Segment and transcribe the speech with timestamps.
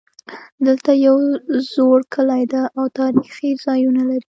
[0.65, 1.17] دلته یو
[1.71, 4.19] زوړ کلی ده او تاریخي ځایونه لري